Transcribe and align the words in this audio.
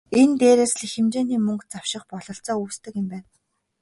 Энэ 0.21 0.35
дээрээс 0.39 0.73
л 0.79 0.83
их 0.85 0.93
хэмжээний 0.95 1.39
мөнгө 1.45 1.65
завших 1.73 2.03
бололцоо 2.11 2.57
үүсдэг 2.59 2.93
юм 3.01 3.07
байна. 3.13 3.27